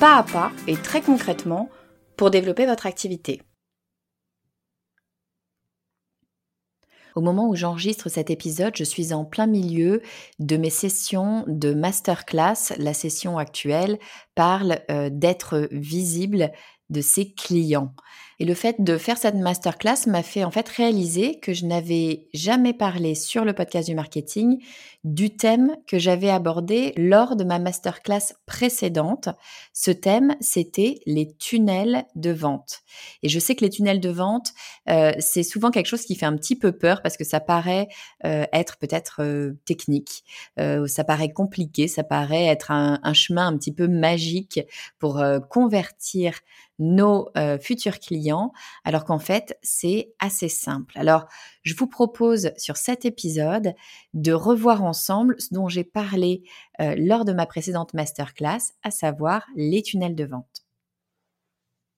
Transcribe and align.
pas 0.00 0.16
à 0.16 0.22
pas 0.22 0.50
et 0.66 0.76
très 0.76 1.02
concrètement 1.02 1.68
pour 2.16 2.30
développer 2.30 2.64
votre 2.64 2.86
activité. 2.86 3.42
Au 7.14 7.20
moment 7.20 7.50
où 7.50 7.54
j'enregistre 7.54 8.08
cet 8.08 8.30
épisode, 8.30 8.74
je 8.76 8.84
suis 8.84 9.12
en 9.12 9.26
plein 9.26 9.46
milieu 9.46 10.00
de 10.38 10.56
mes 10.56 10.70
sessions 10.70 11.44
de 11.48 11.74
masterclass. 11.74 12.72
La 12.78 12.94
session 12.94 13.36
actuelle 13.36 13.98
parle 14.40 14.80
euh, 14.90 15.10
d'être 15.12 15.68
visible 15.70 16.50
de 16.88 17.02
ses 17.02 17.30
clients. 17.34 17.92
Et 18.40 18.46
le 18.46 18.54
fait 18.54 18.76
de 18.78 18.96
faire 18.96 19.18
cette 19.18 19.34
masterclass 19.34 20.06
m'a 20.06 20.22
fait 20.22 20.44
en 20.44 20.50
fait 20.50 20.66
réaliser 20.66 21.38
que 21.40 21.52
je 21.52 21.66
n'avais 21.66 22.26
jamais 22.32 22.72
parlé 22.72 23.14
sur 23.14 23.44
le 23.44 23.52
podcast 23.52 23.86
du 23.86 23.94
marketing 23.94 24.64
du 25.04 25.34
thème 25.36 25.76
que 25.86 25.98
j'avais 25.98 26.30
abordé 26.30 26.92
lors 26.96 27.36
de 27.36 27.44
ma 27.44 27.58
masterclass 27.58 28.34
précédente. 28.46 29.28
Ce 29.74 29.90
thème, 29.90 30.36
c'était 30.40 31.00
les 31.06 31.34
tunnels 31.36 32.04
de 32.16 32.30
vente. 32.30 32.80
Et 33.22 33.28
je 33.28 33.38
sais 33.38 33.54
que 33.54 33.64
les 33.64 33.70
tunnels 33.70 34.00
de 34.00 34.08
vente, 34.08 34.52
euh, 34.88 35.12
c'est 35.18 35.42
souvent 35.42 35.70
quelque 35.70 35.86
chose 35.86 36.04
qui 36.04 36.16
fait 36.16 36.26
un 36.26 36.36
petit 36.36 36.56
peu 36.56 36.72
peur 36.72 37.02
parce 37.02 37.18
que 37.18 37.24
ça 37.24 37.40
paraît 37.40 37.88
euh, 38.24 38.44
être 38.52 38.78
peut-être 38.78 39.22
technique, 39.66 40.24
ça 40.56 41.04
paraît 41.04 41.32
compliqué, 41.32 41.88
ça 41.88 42.04
paraît 42.04 42.46
être 42.46 42.70
un, 42.70 43.12
chemin 43.12 43.46
un 43.46 43.56
petit 43.56 43.72
peu 43.72 43.86
magique 43.86 44.29
pour 44.98 45.22
convertir 45.48 46.40
nos 46.78 47.28
futurs 47.60 47.98
clients, 47.98 48.52
alors 48.84 49.04
qu'en 49.04 49.18
fait, 49.18 49.58
c'est 49.62 50.12
assez 50.18 50.48
simple. 50.48 50.98
Alors, 50.98 51.26
je 51.62 51.74
vous 51.74 51.86
propose 51.86 52.52
sur 52.56 52.76
cet 52.76 53.04
épisode 53.04 53.74
de 54.14 54.32
revoir 54.32 54.82
ensemble 54.82 55.36
ce 55.38 55.52
dont 55.54 55.68
j'ai 55.68 55.84
parlé 55.84 56.42
euh, 56.80 56.94
lors 56.96 57.24
de 57.24 57.32
ma 57.32 57.46
précédente 57.46 57.94
masterclass, 57.94 58.72
à 58.82 58.90
savoir 58.90 59.46
les 59.56 59.82
tunnels 59.82 60.14
de 60.14 60.24
vente. 60.24 60.64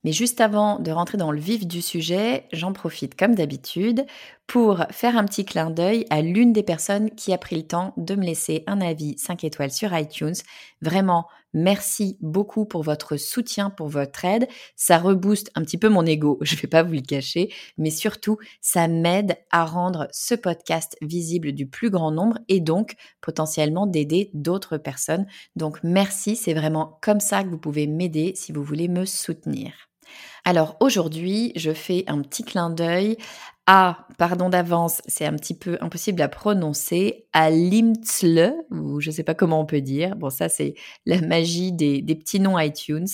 Mais 0.05 0.11
juste 0.11 0.41
avant 0.41 0.81
de 0.81 0.91
rentrer 0.91 1.17
dans 1.17 1.31
le 1.31 1.39
vif 1.39 1.65
du 1.65 1.81
sujet, 1.81 2.49
j'en 2.53 2.73
profite 2.73 3.15
comme 3.15 3.37
d'habitude 3.37 4.05
pour 4.49 4.85
faire 4.91 5.17
un 5.17 5.25
petit 5.25 5.45
clin 5.45 5.71
d'œil 5.71 6.07
à 6.11 6.23
l'une 6.23 6.53
des 6.53 6.65
personnes 6.65 7.11
qui 7.13 7.33
a 7.33 7.39
pris 7.39 7.55
le 7.55 7.63
temps 7.63 7.95
de 7.97 8.17
me 8.17 8.25
laisser 8.25 8.65
un 8.67 8.81
avis 8.81 9.17
5 9.17 9.45
étoiles 9.45 9.71
sur 9.71 9.97
iTunes. 9.97 10.35
Vraiment, 10.81 11.29
merci 11.55 12.17
beaucoup 12.21 12.65
pour 12.65 12.83
votre 12.83 13.17
soutien, 13.17 13.71
pour 13.71 13.89
votre 13.89 14.25
aide. 14.25 14.49
Ça 14.77 14.99
rebooste 14.99 15.51
un 15.55 15.63
petit 15.63 15.79
peu 15.79 15.89
mon 15.89 16.07
ego, 16.07 16.39
je 16.43 16.55
ne 16.55 16.61
vais 16.61 16.69
pas 16.69 16.83
vous 16.83 16.95
le 16.95 17.01
cacher, 17.01 17.53
mais 17.79 17.91
surtout, 17.91 18.39
ça 18.61 18.89
m'aide 18.89 19.37
à 19.51 19.65
rendre 19.65 20.09
ce 20.13 20.35
podcast 20.35 20.97
visible 21.03 21.53
du 21.53 21.67
plus 21.67 21.91
grand 21.91 22.11
nombre 22.11 22.39
et 22.49 22.61
donc 22.61 22.95
potentiellement 23.21 23.87
d'aider 23.87 24.31
d'autres 24.35 24.79
personnes. 24.79 25.27
Donc 25.57 25.79
merci, 25.83 26.37
c'est 26.37 26.55
vraiment 26.55 26.99
comme 27.03 27.21
ça 27.21 27.43
que 27.43 27.49
vous 27.49 27.59
pouvez 27.59 27.87
m'aider 27.87 28.33
si 28.35 28.53
vous 28.53 28.63
voulez 28.63 28.89
me 28.89 29.05
soutenir. 29.05 29.73
Alors 30.45 30.77
aujourd'hui, 30.81 31.53
je 31.55 31.73
fais 31.73 32.05
un 32.09 32.21
petit 32.21 32.43
clin 32.43 32.71
d'œil 32.71 33.17
à, 33.67 34.07
pardon 34.19 34.49
d'avance, 34.49 35.03
c'est 35.07 35.25
un 35.25 35.35
petit 35.35 35.57
peu 35.57 35.79
impossible 35.81 36.21
à 36.23 36.29
prononcer, 36.29 37.27
à 37.33 37.51
ou 37.51 39.01
je 39.01 39.11
ne 39.11 39.15
sais 39.15 39.23
pas 39.23 39.35
comment 39.35 39.61
on 39.61 39.67
peut 39.67 39.81
dire. 39.81 40.17
Bon, 40.17 40.31
ça 40.31 40.49
c'est 40.49 40.75
la 41.07 41.21
magie 41.21 41.73
des, 41.73 42.03
des 42.03 42.15
petits 42.15 42.41
noms 42.41 42.59
iTunes. 42.59 43.07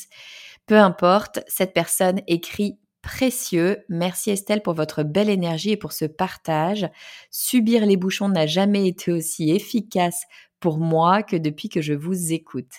Peu 0.67 0.77
importe, 0.77 1.41
cette 1.49 1.75
personne 1.75 2.21
écrit 2.27 2.79
précieux. 3.03 3.79
Merci 3.89 4.31
Estelle 4.31 4.63
pour 4.63 4.75
votre 4.75 5.03
belle 5.03 5.31
énergie 5.31 5.71
et 5.71 5.77
pour 5.77 5.93
ce 5.93 6.05
partage. 6.05 6.89
Subir 7.31 7.87
les 7.87 7.97
bouchons 7.97 8.29
n'a 8.29 8.47
jamais 8.47 8.87
été 8.87 9.13
aussi 9.13 9.51
efficace 9.51 10.25
pour 10.61 10.79
moi 10.79 11.23
que 11.23 11.37
depuis 11.37 11.69
que 11.69 11.81
je 11.81 11.95
vous 11.95 12.33
écoute. 12.33 12.73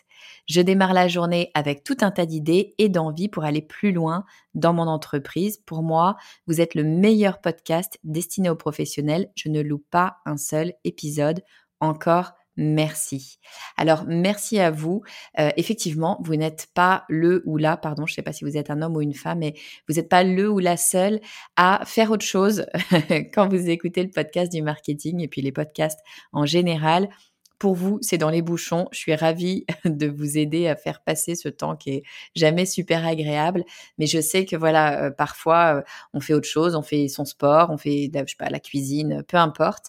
Je 0.47 0.61
démarre 0.61 0.93
la 0.93 1.07
journée 1.07 1.51
avec 1.53 1.83
tout 1.83 1.97
un 2.01 2.11
tas 2.11 2.25
d'idées 2.25 2.75
et 2.77 2.89
d'envie 2.89 3.29
pour 3.29 3.43
aller 3.43 3.61
plus 3.61 3.91
loin 3.91 4.25
dans 4.53 4.73
mon 4.73 4.87
entreprise. 4.87 5.57
Pour 5.65 5.83
moi, 5.83 6.17
vous 6.47 6.61
êtes 6.61 6.75
le 6.75 6.83
meilleur 6.83 7.39
podcast 7.39 7.99
destiné 8.03 8.49
aux 8.49 8.55
professionnels. 8.55 9.31
Je 9.35 9.49
ne 9.49 9.61
loupe 9.61 9.87
pas 9.89 10.17
un 10.25 10.37
seul 10.37 10.73
épisode. 10.83 11.41
Encore 11.79 12.33
merci. 12.59 13.39
Alors, 13.77 14.03
merci 14.05 14.59
à 14.59 14.69
vous. 14.69 15.01
Euh, 15.39 15.49
effectivement, 15.55 16.19
vous 16.21 16.35
n'êtes 16.35 16.67
pas 16.73 17.05
le 17.07 17.41
ou 17.45 17.57
la, 17.57 17.77
pardon, 17.77 18.05
je 18.05 18.11
ne 18.11 18.15
sais 18.15 18.21
pas 18.21 18.33
si 18.33 18.43
vous 18.43 18.57
êtes 18.57 18.69
un 18.69 18.81
homme 18.81 18.97
ou 18.97 19.01
une 19.01 19.13
femme, 19.13 19.39
mais 19.39 19.53
vous 19.87 19.95
n'êtes 19.95 20.09
pas 20.09 20.23
le 20.23 20.49
ou 20.49 20.59
la 20.59 20.75
seule 20.75 21.21
à 21.55 21.81
faire 21.85 22.11
autre 22.11 22.25
chose 22.25 22.65
quand 23.33 23.47
vous 23.47 23.69
écoutez 23.69 24.03
le 24.03 24.09
podcast 24.09 24.51
du 24.51 24.61
marketing 24.61 25.21
et 25.21 25.29
puis 25.29 25.41
les 25.41 25.53
podcasts 25.53 25.99
en 26.33 26.45
général. 26.45 27.09
Pour 27.59 27.75
vous, 27.75 27.99
c'est 28.01 28.17
dans 28.17 28.29
les 28.29 28.41
bouchons. 28.41 28.87
Je 28.93 28.99
suis 28.99 29.13
ravie 29.13 29.65
de 29.85 30.07
vous 30.07 30.37
aider 30.37 30.67
à 30.67 30.77
faire 30.77 31.01
passer 31.01 31.35
ce 31.35 31.49
temps 31.49 31.75
qui 31.75 31.89
est 31.89 32.03
jamais 32.33 32.65
super 32.65 33.05
agréable. 33.05 33.65
Mais 33.97 34.07
je 34.07 34.21
sais 34.21 34.45
que 34.45 34.55
voilà, 34.55 35.03
euh, 35.03 35.11
parfois, 35.11 35.75
euh, 35.75 35.81
on 36.13 36.21
fait 36.21 36.33
autre 36.33 36.47
chose, 36.47 36.75
on 36.75 36.81
fait 36.81 37.09
son 37.09 37.25
sport, 37.25 37.69
on 37.69 37.77
fait, 37.77 38.09
je 38.13 38.35
sais 38.37 38.49
la 38.49 38.61
cuisine, 38.61 39.23
peu 39.27 39.35
importe. 39.35 39.87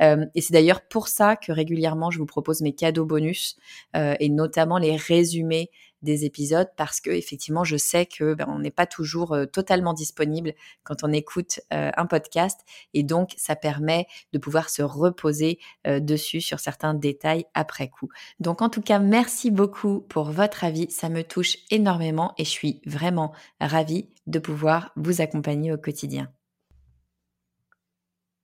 Euh, 0.00 0.26
et 0.34 0.40
c'est 0.40 0.52
d'ailleurs 0.52 0.82
pour 0.82 1.06
ça 1.06 1.36
que 1.36 1.52
régulièrement, 1.52 2.10
je 2.10 2.18
vous 2.18 2.26
propose 2.26 2.60
mes 2.60 2.72
cadeaux 2.74 3.06
bonus 3.06 3.56
et 3.94 4.28
notamment 4.28 4.78
les 4.78 4.96
résumés 4.96 5.70
des 6.02 6.24
épisodes 6.24 6.68
parce 6.76 7.00
que 7.00 7.10
effectivement 7.10 7.64
je 7.64 7.76
sais 7.76 8.06
que 8.06 8.34
ben, 8.34 8.46
on 8.48 8.58
n'est 8.58 8.70
pas 8.70 8.86
toujours 8.86 9.32
euh, 9.32 9.46
totalement 9.46 9.92
disponible 9.92 10.54
quand 10.84 11.04
on 11.04 11.12
écoute 11.12 11.60
euh, 11.72 11.90
un 11.96 12.06
podcast 12.06 12.60
et 12.94 13.02
donc 13.02 13.32
ça 13.36 13.56
permet 13.56 14.06
de 14.32 14.38
pouvoir 14.38 14.70
se 14.70 14.82
reposer 14.82 15.58
euh, 15.86 16.00
dessus 16.00 16.40
sur 16.40 16.60
certains 16.60 16.94
détails 16.94 17.44
après 17.54 17.88
coup. 17.88 18.08
Donc 18.40 18.62
en 18.62 18.68
tout 18.68 18.82
cas 18.82 18.98
merci 18.98 19.50
beaucoup 19.50 20.00
pour 20.00 20.30
votre 20.30 20.64
avis, 20.64 20.90
ça 20.90 21.08
me 21.08 21.22
touche 21.22 21.58
énormément 21.70 22.34
et 22.38 22.44
je 22.44 22.50
suis 22.50 22.80
vraiment 22.86 23.32
ravie 23.60 24.08
de 24.26 24.38
pouvoir 24.38 24.92
vous 24.96 25.20
accompagner 25.20 25.72
au 25.72 25.78
quotidien. 25.78 26.32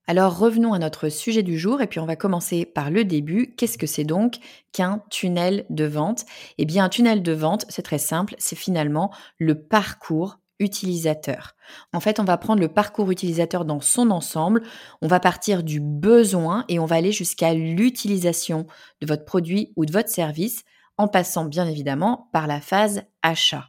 Alors 0.09 0.39
revenons 0.39 0.73
à 0.73 0.79
notre 0.79 1.09
sujet 1.09 1.43
du 1.43 1.59
jour 1.59 1.83
et 1.83 1.85
puis 1.85 1.99
on 1.99 2.07
va 2.07 2.15
commencer 2.15 2.65
par 2.65 2.89
le 2.89 3.05
début. 3.05 3.53
Qu'est-ce 3.55 3.77
que 3.77 3.85
c'est 3.85 4.05
donc 4.05 4.37
qu'un 4.71 5.03
tunnel 5.11 5.67
de 5.69 5.85
vente? 5.85 6.25
Eh 6.57 6.65
bien 6.65 6.85
un 6.85 6.89
tunnel 6.89 7.21
de 7.21 7.31
vente, 7.31 7.67
c'est 7.69 7.83
très 7.83 7.99
simple, 7.99 8.33
c'est 8.39 8.55
finalement 8.55 9.13
le 9.37 9.53
parcours 9.53 10.39
utilisateur. 10.57 11.55
En 11.93 11.99
fait, 11.99 12.19
on 12.19 12.23
va 12.23 12.37
prendre 12.37 12.59
le 12.59 12.69
parcours 12.69 13.11
utilisateur 13.11 13.65
dans 13.65 13.81
son 13.81 14.09
ensemble, 14.09 14.63
on 15.03 15.07
va 15.07 15.19
partir 15.19 15.61
du 15.61 15.79
besoin 15.79 16.65
et 16.69 16.79
on 16.79 16.87
va 16.87 16.95
aller 16.95 17.11
jusqu'à 17.11 17.53
l'utilisation 17.53 18.65
de 19.01 19.05
votre 19.05 19.25
produit 19.25 19.73
ou 19.75 19.85
de 19.85 19.91
votre 19.91 20.09
service 20.09 20.63
en 20.97 21.07
passant 21.07 21.45
bien 21.45 21.67
évidemment 21.67 22.29
par 22.33 22.47
la 22.47 22.61
phase 22.61 23.03
achat. 23.21 23.67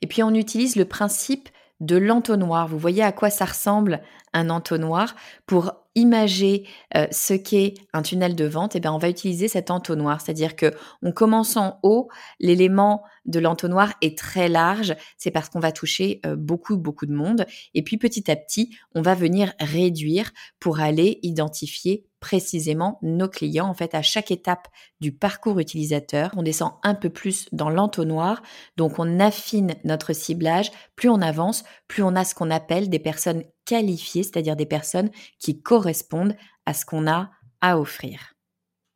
Et 0.00 0.06
puis 0.06 0.22
on 0.22 0.32
utilise 0.34 0.76
le 0.76 0.86
principe 0.86 1.50
de 1.80 1.96
l'entonnoir. 1.96 2.68
Vous 2.68 2.78
voyez 2.78 3.02
à 3.02 3.12
quoi 3.12 3.30
ça 3.30 3.44
ressemble 3.44 4.00
un 4.32 4.50
entonnoir. 4.50 5.14
Pour 5.46 5.72
imager 5.98 6.64
euh, 6.96 7.06
ce 7.10 7.34
qu'est 7.34 7.74
un 7.92 8.02
tunnel 8.02 8.36
de 8.36 8.44
vente, 8.44 8.74
et 8.74 8.78
eh 8.78 8.80
bien 8.80 8.92
on 8.92 8.98
va 8.98 9.08
utiliser 9.08 9.48
cet 9.48 9.70
entonnoir, 9.70 10.20
c'est-à-dire 10.20 10.54
que 10.54 10.72
on 11.02 11.10
commence 11.10 11.56
en 11.56 11.80
haut, 11.82 12.08
l'élément 12.38 13.02
de 13.26 13.40
l'entonnoir 13.40 13.92
est 14.00 14.16
très 14.16 14.48
large, 14.48 14.94
c'est 15.16 15.32
parce 15.32 15.48
qu'on 15.48 15.58
va 15.58 15.72
toucher 15.72 16.20
euh, 16.24 16.36
beaucoup 16.36 16.76
beaucoup 16.76 17.06
de 17.06 17.12
monde, 17.12 17.46
et 17.74 17.82
puis 17.82 17.98
petit 17.98 18.30
à 18.30 18.36
petit 18.36 18.76
on 18.94 19.02
va 19.02 19.14
venir 19.14 19.52
réduire 19.58 20.30
pour 20.60 20.78
aller 20.78 21.18
identifier 21.22 22.07
précisément 22.20 22.98
nos 23.02 23.28
clients. 23.28 23.68
En 23.68 23.74
fait, 23.74 23.94
à 23.94 24.02
chaque 24.02 24.30
étape 24.30 24.68
du 25.00 25.12
parcours 25.12 25.58
utilisateur, 25.58 26.30
on 26.36 26.42
descend 26.42 26.72
un 26.82 26.94
peu 26.94 27.10
plus 27.10 27.48
dans 27.52 27.70
l'entonnoir, 27.70 28.42
donc 28.76 28.98
on 28.98 29.20
affine 29.20 29.74
notre 29.84 30.12
ciblage. 30.12 30.70
Plus 30.96 31.08
on 31.08 31.20
avance, 31.20 31.64
plus 31.86 32.02
on 32.02 32.16
a 32.16 32.24
ce 32.24 32.34
qu'on 32.34 32.50
appelle 32.50 32.88
des 32.88 32.98
personnes 32.98 33.44
qualifiées, 33.64 34.22
c'est-à-dire 34.22 34.56
des 34.56 34.66
personnes 34.66 35.10
qui 35.38 35.62
correspondent 35.62 36.36
à 36.66 36.74
ce 36.74 36.84
qu'on 36.84 37.06
a 37.06 37.30
à 37.60 37.78
offrir. 37.78 38.34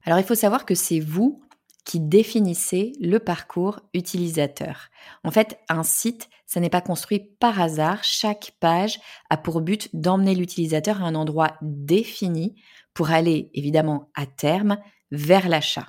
Alors 0.04 0.18
il 0.18 0.24
faut 0.24 0.34
savoir 0.34 0.66
que 0.66 0.74
c'est 0.74 1.00
vous 1.00 1.42
qui 1.84 2.00
définissez 2.00 2.92
le 3.00 3.18
parcours 3.18 3.80
utilisateur. 3.92 4.88
En 5.24 5.30
fait, 5.30 5.58
un 5.68 5.82
site, 5.82 6.28
ça 6.46 6.60
n'est 6.60 6.70
pas 6.70 6.80
construit 6.80 7.20
par 7.40 7.60
hasard. 7.60 8.04
Chaque 8.04 8.52
page 8.60 9.00
a 9.30 9.36
pour 9.36 9.60
but 9.60 9.88
d'emmener 9.94 10.34
l'utilisateur 10.34 11.02
à 11.02 11.06
un 11.06 11.14
endroit 11.14 11.56
défini 11.60 12.54
pour 12.94 13.10
aller 13.10 13.50
évidemment 13.54 14.10
à 14.14 14.26
terme 14.26 14.78
vers 15.10 15.48
l'achat. 15.48 15.88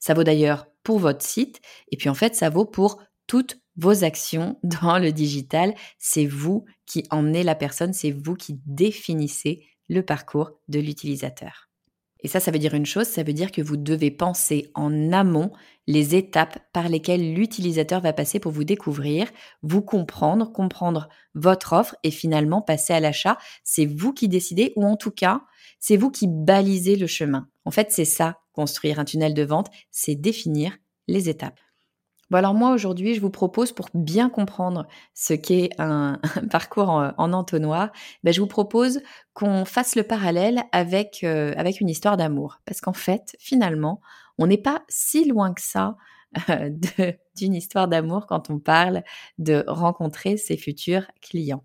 Ça 0.00 0.14
vaut 0.14 0.24
d'ailleurs 0.24 0.66
pour 0.82 0.98
votre 0.98 1.24
site 1.24 1.60
et 1.90 1.96
puis 1.96 2.08
en 2.08 2.14
fait, 2.14 2.34
ça 2.34 2.50
vaut 2.50 2.64
pour 2.64 3.02
toutes 3.26 3.58
vos 3.76 4.04
actions 4.04 4.58
dans 4.62 4.98
le 4.98 5.12
digital. 5.12 5.74
C'est 5.98 6.26
vous 6.26 6.64
qui 6.86 7.04
emmenez 7.10 7.42
la 7.42 7.54
personne, 7.54 7.92
c'est 7.92 8.12
vous 8.12 8.34
qui 8.34 8.60
définissez 8.66 9.66
le 9.88 10.02
parcours 10.02 10.52
de 10.68 10.80
l'utilisateur. 10.80 11.67
Et 12.20 12.28
ça, 12.28 12.40
ça 12.40 12.50
veut 12.50 12.58
dire 12.58 12.74
une 12.74 12.86
chose, 12.86 13.06
ça 13.06 13.22
veut 13.22 13.32
dire 13.32 13.52
que 13.52 13.62
vous 13.62 13.76
devez 13.76 14.10
penser 14.10 14.70
en 14.74 15.12
amont 15.12 15.52
les 15.86 16.16
étapes 16.16 16.58
par 16.72 16.88
lesquelles 16.88 17.34
l'utilisateur 17.34 18.00
va 18.00 18.12
passer 18.12 18.40
pour 18.40 18.52
vous 18.52 18.64
découvrir, 18.64 19.28
vous 19.62 19.82
comprendre, 19.82 20.52
comprendre 20.52 21.08
votre 21.34 21.72
offre 21.72 21.96
et 22.02 22.10
finalement 22.10 22.60
passer 22.60 22.92
à 22.92 23.00
l'achat. 23.00 23.38
C'est 23.64 23.86
vous 23.86 24.12
qui 24.12 24.28
décidez 24.28 24.72
ou 24.76 24.84
en 24.84 24.96
tout 24.96 25.12
cas, 25.12 25.42
c'est 25.78 25.96
vous 25.96 26.10
qui 26.10 26.26
balisez 26.28 26.96
le 26.96 27.06
chemin. 27.06 27.48
En 27.64 27.70
fait, 27.70 27.90
c'est 27.90 28.04
ça, 28.04 28.40
construire 28.52 28.98
un 28.98 29.04
tunnel 29.04 29.34
de 29.34 29.44
vente, 29.44 29.68
c'est 29.90 30.16
définir 30.16 30.76
les 31.06 31.28
étapes. 31.28 31.60
Bon 32.30 32.36
alors 32.36 32.52
moi 32.52 32.72
aujourd'hui 32.72 33.14
je 33.14 33.20
vous 33.20 33.30
propose 33.30 33.72
pour 33.72 33.88
bien 33.94 34.28
comprendre 34.28 34.86
ce 35.14 35.32
qu'est 35.32 35.70
un, 35.78 36.20
parcours 36.50 36.90
en, 36.90 37.32
entonnoir, 37.32 37.90
ben, 38.22 38.34
je 38.34 38.40
vous 38.40 38.46
propose 38.46 39.00
qu'on 39.32 39.64
fasse 39.64 39.96
le 39.96 40.02
parallèle 40.02 40.62
avec, 40.72 41.20
euh, 41.24 41.54
avec 41.56 41.80
une 41.80 41.88
histoire 41.88 42.18
d'amour. 42.18 42.60
Parce 42.66 42.80
qu'en 42.80 42.92
fait 42.92 43.34
finalement 43.38 44.00
on 44.36 44.46
n'est 44.46 44.58
pas 44.58 44.82
si 44.88 45.26
loin 45.26 45.54
que 45.54 45.62
ça 45.62 45.96
euh, 46.50 46.70
d'une 47.36 47.54
histoire 47.54 47.88
d'amour 47.88 48.26
quand 48.26 48.50
on 48.50 48.58
parle 48.58 49.02
de 49.38 49.64
rencontrer 49.66 50.36
ses 50.36 50.58
futurs 50.58 51.06
clients. 51.22 51.64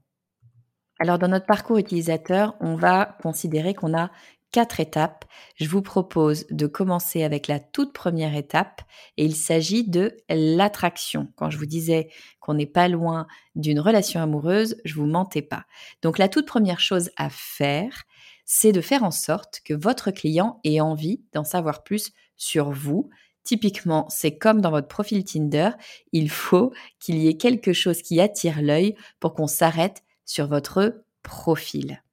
Alors 0.99 1.19
dans 1.19 1.27
notre 1.27 1.45
parcours 1.45 1.77
utilisateur, 1.77 2.55
on 2.61 2.75
va 2.75 3.17
considérer 3.21 3.73
qu'on 3.73 3.97
a 3.97 4.11
quatre 4.53 4.79
étapes. 4.79 5.25
Je 5.55 5.67
vous 5.67 5.81
propose 5.81 6.45
de 6.49 6.67
commencer 6.67 7.23
avec 7.23 7.47
la 7.47 7.59
toute 7.59 7.91
première 7.91 8.35
étape 8.35 8.83
et 9.17 9.25
il 9.25 9.35
s'agit 9.35 9.83
de 9.83 10.15
l'attraction. 10.29 11.27
Quand 11.35 11.49
je 11.49 11.57
vous 11.57 11.65
disais 11.65 12.09
qu'on 12.39 12.53
n'est 12.53 12.67
pas 12.67 12.87
loin 12.87 13.27
d'une 13.55 13.79
relation 13.79 14.21
amoureuse, 14.21 14.77
je 14.85 14.93
vous 14.93 15.07
mentais 15.07 15.41
pas. 15.41 15.65
Donc 16.03 16.19
la 16.19 16.29
toute 16.29 16.45
première 16.45 16.79
chose 16.79 17.09
à 17.17 17.29
faire, 17.29 18.03
c'est 18.45 18.71
de 18.71 18.79
faire 18.79 19.03
en 19.03 19.11
sorte 19.11 19.61
que 19.65 19.73
votre 19.73 20.11
client 20.11 20.59
ait 20.63 20.79
envie 20.79 21.23
d'en 21.33 21.43
savoir 21.43 21.83
plus 21.83 22.11
sur 22.37 22.71
vous. 22.71 23.09
Typiquement, 23.43 24.05
c'est 24.09 24.37
comme 24.37 24.61
dans 24.61 24.71
votre 24.71 24.87
profil 24.87 25.25
Tinder, 25.25 25.71
il 26.11 26.29
faut 26.29 26.71
qu'il 26.99 27.17
y 27.17 27.27
ait 27.27 27.37
quelque 27.37 27.73
chose 27.73 28.03
qui 28.03 28.21
attire 28.21 28.61
l'œil 28.61 28.95
pour 29.19 29.33
qu'on 29.33 29.47
s'arrête 29.47 30.03
sur 30.25 30.47
votre 30.47 31.03
profil. 31.23 32.03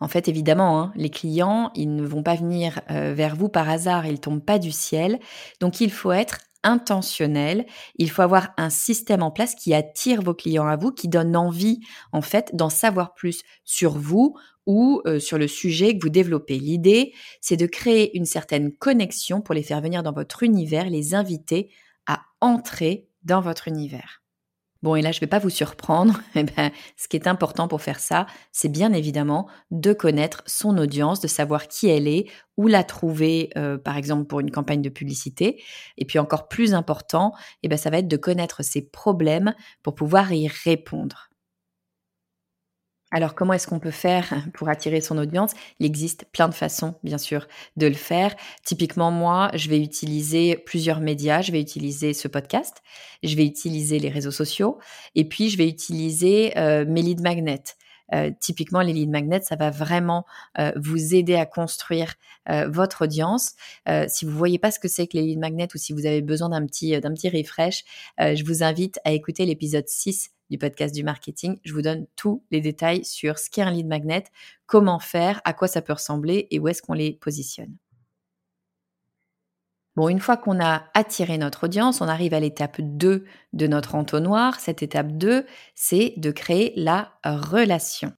En 0.00 0.08
fait, 0.08 0.28
évidemment, 0.28 0.80
hein, 0.80 0.92
les 0.96 1.10
clients, 1.10 1.70
ils 1.74 1.94
ne 1.94 2.06
vont 2.06 2.22
pas 2.22 2.34
venir 2.34 2.80
euh, 2.90 3.12
vers 3.14 3.36
vous 3.36 3.50
par 3.50 3.68
hasard, 3.68 4.06
ils 4.06 4.20
tombent 4.20 4.44
pas 4.44 4.58
du 4.58 4.72
ciel. 4.72 5.20
Donc, 5.60 5.80
il 5.80 5.90
faut 5.90 6.12
être 6.12 6.38
intentionnel. 6.62 7.66
Il 7.96 8.10
faut 8.10 8.22
avoir 8.22 8.50
un 8.56 8.70
système 8.70 9.22
en 9.22 9.30
place 9.30 9.54
qui 9.54 9.74
attire 9.74 10.22
vos 10.22 10.34
clients 10.34 10.66
à 10.66 10.76
vous, 10.76 10.90
qui 10.90 11.08
donne 11.08 11.36
envie, 11.36 11.80
en 12.12 12.22
fait, 12.22 12.50
d'en 12.54 12.70
savoir 12.70 13.14
plus 13.14 13.42
sur 13.64 13.96
vous 13.98 14.36
ou 14.66 15.00
euh, 15.06 15.18
sur 15.18 15.38
le 15.38 15.48
sujet 15.48 15.96
que 15.96 16.02
vous 16.02 16.10
développez. 16.10 16.58
L'idée, 16.58 17.12
c'est 17.40 17.56
de 17.56 17.66
créer 17.66 18.16
une 18.16 18.26
certaine 18.26 18.72
connexion 18.72 19.40
pour 19.40 19.54
les 19.54 19.62
faire 19.62 19.80
venir 19.80 20.02
dans 20.02 20.12
votre 20.12 20.42
univers, 20.42 20.88
les 20.88 21.14
inviter 21.14 21.70
à 22.06 22.22
entrer 22.40 23.08
dans 23.22 23.40
votre 23.40 23.68
univers. 23.68 24.22
Bon, 24.82 24.94
et 24.94 25.02
là, 25.02 25.12
je 25.12 25.18
ne 25.18 25.20
vais 25.20 25.26
pas 25.26 25.38
vous 25.38 25.50
surprendre. 25.50 26.20
Eh 26.36 26.44
ben, 26.44 26.70
ce 26.96 27.08
qui 27.08 27.16
est 27.16 27.26
important 27.26 27.68
pour 27.68 27.82
faire 27.82 28.00
ça, 28.00 28.26
c'est 28.52 28.68
bien 28.68 28.92
évidemment 28.92 29.48
de 29.70 29.92
connaître 29.92 30.42
son 30.46 30.78
audience, 30.78 31.20
de 31.20 31.26
savoir 31.28 31.68
qui 31.68 31.88
elle 31.88 32.08
est, 32.08 32.26
où 32.56 32.66
la 32.66 32.84
trouver, 32.84 33.50
euh, 33.58 33.76
par 33.78 33.96
exemple, 33.96 34.26
pour 34.26 34.40
une 34.40 34.50
campagne 34.50 34.80
de 34.80 34.88
publicité. 34.88 35.62
Et 35.98 36.04
puis 36.04 36.18
encore 36.18 36.48
plus 36.48 36.72
important, 36.72 37.32
eh 37.62 37.68
ben, 37.68 37.76
ça 37.76 37.90
va 37.90 37.98
être 37.98 38.08
de 38.08 38.16
connaître 38.16 38.62
ses 38.62 38.82
problèmes 38.82 39.54
pour 39.82 39.94
pouvoir 39.94 40.32
y 40.32 40.48
répondre. 40.48 41.29
Alors, 43.12 43.34
comment 43.34 43.54
est-ce 43.54 43.66
qu'on 43.66 43.80
peut 43.80 43.90
faire 43.90 44.44
pour 44.54 44.68
attirer 44.68 45.00
son 45.00 45.18
audience? 45.18 45.52
Il 45.80 45.86
existe 45.86 46.26
plein 46.32 46.48
de 46.48 46.54
façons, 46.54 46.94
bien 47.02 47.18
sûr, 47.18 47.46
de 47.76 47.86
le 47.86 47.94
faire. 47.94 48.34
Typiquement, 48.64 49.10
moi, 49.10 49.50
je 49.54 49.68
vais 49.68 49.80
utiliser 49.80 50.56
plusieurs 50.56 51.00
médias. 51.00 51.42
Je 51.42 51.50
vais 51.52 51.60
utiliser 51.60 52.12
ce 52.12 52.28
podcast, 52.28 52.82
je 53.22 53.34
vais 53.34 53.44
utiliser 53.44 53.98
les 53.98 54.10
réseaux 54.10 54.30
sociaux, 54.30 54.78
et 55.14 55.24
puis 55.28 55.50
je 55.50 55.58
vais 55.58 55.68
utiliser 55.68 56.56
euh, 56.56 56.84
mes 56.86 57.02
lead 57.02 57.20
magnets. 57.20 57.76
Euh, 58.12 58.30
typiquement, 58.40 58.80
les 58.80 58.92
lead 58.92 59.10
magnets, 59.10 59.42
ça 59.42 59.54
va 59.54 59.70
vraiment 59.70 60.24
euh, 60.58 60.72
vous 60.76 61.14
aider 61.14 61.34
à 61.34 61.46
construire 61.46 62.14
votre 62.66 63.04
audience. 63.04 63.52
si 64.08 64.24
vous 64.24 64.36
voyez 64.36 64.58
pas 64.58 64.72
ce 64.72 64.80
que 64.80 64.88
c'est 64.88 65.06
que 65.06 65.16
les 65.16 65.22
lead 65.22 65.38
magnets 65.38 65.68
ou 65.72 65.78
si 65.78 65.92
vous 65.92 66.04
avez 66.04 66.20
besoin 66.20 66.48
d'un 66.48 66.66
petit, 66.66 66.98
d'un 66.98 67.14
petit 67.14 67.28
refresh, 67.28 67.84
je 68.18 68.44
vous 68.44 68.64
invite 68.64 68.98
à 69.04 69.12
écouter 69.12 69.46
l'épisode 69.46 69.86
6 69.86 70.30
du 70.50 70.58
podcast 70.58 70.94
du 70.94 71.02
marketing. 71.02 71.58
Je 71.64 71.72
vous 71.72 71.82
donne 71.82 72.06
tous 72.16 72.44
les 72.50 72.60
détails 72.60 73.04
sur 73.04 73.38
ce 73.38 73.50
qu'est 73.50 73.62
un 73.62 73.70
lead 73.70 73.86
magnet, 73.86 74.24
comment 74.66 74.98
faire, 74.98 75.40
à 75.44 75.52
quoi 75.52 75.68
ça 75.68 75.82
peut 75.82 75.92
ressembler 75.92 76.48
et 76.50 76.58
où 76.58 76.68
est-ce 76.68 76.82
qu'on 76.82 76.94
les 76.94 77.12
positionne. 77.12 77.76
Bon, 79.96 80.08
une 80.08 80.20
fois 80.20 80.36
qu'on 80.36 80.60
a 80.60 80.84
attiré 80.94 81.36
notre 81.36 81.64
audience, 81.64 82.00
on 82.00 82.08
arrive 82.08 82.32
à 82.32 82.40
l'étape 82.40 82.80
2 82.80 83.24
de 83.52 83.66
notre 83.66 83.96
entonnoir. 83.96 84.60
Cette 84.60 84.82
étape 84.82 85.12
2, 85.12 85.44
c'est 85.74 86.14
de 86.16 86.30
créer 86.30 86.72
la 86.76 87.18
relation. 87.24 88.12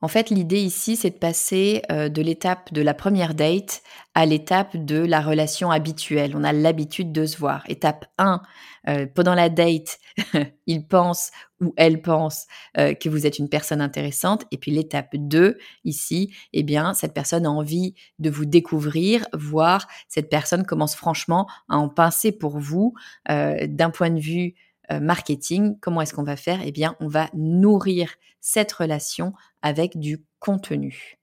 En 0.00 0.06
fait, 0.06 0.30
l'idée 0.30 0.60
ici, 0.60 0.94
c'est 0.94 1.10
de 1.10 1.18
passer 1.18 1.82
euh, 1.90 2.08
de 2.08 2.22
l'étape 2.22 2.72
de 2.72 2.82
la 2.82 2.94
première 2.94 3.34
date 3.34 3.82
à 4.14 4.26
l'étape 4.26 4.76
de 4.76 4.98
la 4.98 5.20
relation 5.20 5.72
habituelle. 5.72 6.36
On 6.36 6.44
a 6.44 6.52
l'habitude 6.52 7.10
de 7.10 7.26
se 7.26 7.36
voir. 7.36 7.64
Étape 7.68 8.06
1, 8.16 8.40
euh, 8.88 9.06
pendant 9.12 9.34
la 9.34 9.48
date, 9.48 9.98
il 10.66 10.86
pense 10.86 11.32
ou 11.60 11.74
elle 11.76 12.00
pense 12.00 12.46
euh, 12.76 12.94
que 12.94 13.08
vous 13.08 13.26
êtes 13.26 13.40
une 13.40 13.48
personne 13.48 13.80
intéressante. 13.80 14.44
Et 14.52 14.56
puis 14.56 14.70
l'étape 14.70 15.16
2, 15.16 15.58
ici, 15.84 16.32
eh 16.52 16.62
bien, 16.62 16.94
cette 16.94 17.12
personne 17.12 17.44
a 17.44 17.50
envie 17.50 17.96
de 18.20 18.30
vous 18.30 18.44
découvrir, 18.44 19.26
voir 19.32 19.88
cette 20.08 20.30
personne 20.30 20.64
commence 20.64 20.94
franchement 20.94 21.48
à 21.68 21.76
en 21.76 21.88
pincer 21.88 22.30
pour 22.30 22.60
vous 22.60 22.94
d'un 23.28 23.90
point 23.90 24.10
de 24.10 24.20
vue 24.20 24.54
marketing, 24.90 25.78
comment 25.80 26.00
est-ce 26.00 26.14
qu'on 26.14 26.22
va 26.22 26.36
faire? 26.36 26.60
Eh 26.64 26.72
bien, 26.72 26.96
on 27.00 27.08
va 27.08 27.28
nourrir 27.34 28.14
cette 28.40 28.72
relation 28.72 29.32
avec 29.62 29.98
du 29.98 30.24
contenu. 30.38 31.18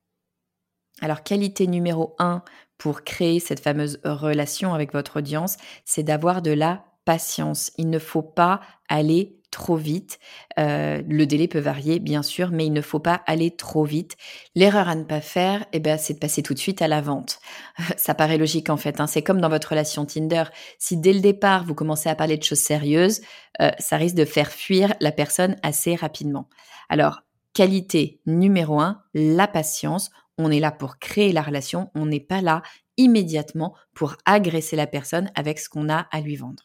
Alors, 1.02 1.24
qualité 1.24 1.68
numéro 1.68 2.16
un 2.20 2.44
pour 2.78 3.04
créer 3.04 3.40
cette 3.40 3.60
fameuse 3.60 4.00
relation 4.04 4.74
avec 4.74 4.94
votre 4.94 5.18
audience, 5.18 5.58
c'est 5.84 6.04
d'avoir 6.04 6.42
de 6.42 6.52
la 6.52 6.86
patience. 7.06 7.72
Il 7.78 7.90
ne 7.90 8.00
faut 8.00 8.22
pas 8.22 8.62
aller 8.90 9.35
trop 9.56 9.78
vite. 9.78 10.20
Euh, 10.60 11.02
le 11.08 11.26
délai 11.26 11.48
peut 11.48 11.60
varier, 11.60 12.00
bien 12.00 12.24
sûr, 12.24 12.50
mais 12.52 12.66
il 12.66 12.74
ne 12.74 12.82
faut 12.82 13.00
pas 13.00 13.22
aller 13.26 13.56
trop 13.56 13.86
vite. 13.86 14.18
L'erreur 14.54 14.90
à 14.90 14.96
ne 14.96 15.06
pas 15.06 15.22
faire, 15.22 15.66
eh 15.72 15.80
ben, 15.80 15.98
c'est 15.98 16.16
de 16.16 16.20
passer 16.20 16.44
tout 16.44 16.54
de 16.54 16.60
suite 16.60 16.82
à 16.82 16.90
la 16.90 17.00
vente. 17.00 17.40
Ça 17.96 18.14
paraît 18.14 18.38
logique 18.38 18.70
en 18.70 18.76
fait. 18.76 19.00
Hein. 19.00 19.08
C'est 19.08 19.22
comme 19.22 19.40
dans 19.40 19.48
votre 19.48 19.70
relation 19.70 20.06
Tinder. 20.06 20.44
Si 20.78 20.98
dès 20.98 21.14
le 21.14 21.22
départ, 21.22 21.64
vous 21.64 21.74
commencez 21.74 22.10
à 22.10 22.16
parler 22.16 22.36
de 22.36 22.44
choses 22.44 22.60
sérieuses, 22.60 23.22
euh, 23.62 23.72
ça 23.80 23.96
risque 23.96 24.16
de 24.16 24.26
faire 24.26 24.52
fuir 24.52 24.94
la 25.00 25.14
personne 25.14 25.56
assez 25.64 25.96
rapidement. 25.96 26.50
Alors, 26.90 27.22
qualité 27.54 28.20
numéro 28.26 28.82
un, 28.82 29.04
la 29.14 29.48
patience. 29.48 30.12
On 30.38 30.52
est 30.52 30.60
là 30.60 30.74
pour 30.74 31.00
créer 31.00 31.32
la 31.32 31.42
relation. 31.42 31.92
On 31.96 32.06
n'est 32.06 32.20
pas 32.20 32.42
là 32.42 32.62
immédiatement 32.98 33.74
pour 33.94 34.18
agresser 34.26 34.76
la 34.76 34.88
personne 34.88 35.32
avec 35.34 35.60
ce 35.60 35.70
qu'on 35.70 35.88
a 35.88 36.08
à 36.12 36.20
lui 36.20 36.36
vendre. 36.36 36.65